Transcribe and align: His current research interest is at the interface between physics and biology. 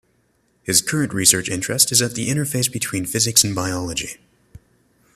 His 0.63 0.81
current 0.81 1.13
research 1.13 1.47
interest 1.47 1.91
is 1.91 2.01
at 2.01 2.15
the 2.15 2.27
interface 2.27 2.71
between 2.73 3.05
physics 3.05 3.43
and 3.43 3.53
biology. 3.53 4.17